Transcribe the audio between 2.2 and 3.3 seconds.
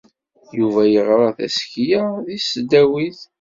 deg tesdawit.